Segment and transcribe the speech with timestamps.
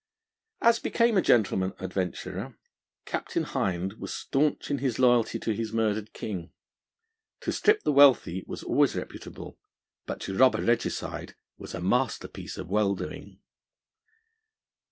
[0.61, 2.57] As became a gentleman adventurer,
[3.05, 6.51] Captain Hind was staunch in his loyalty to his murdered King.
[7.41, 9.59] To strip the wealthy was always reputable,
[10.07, 13.41] but to rob a Regicide was a masterpiece of well doing.